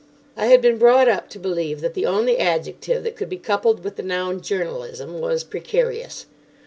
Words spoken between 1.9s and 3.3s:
the only adjective that could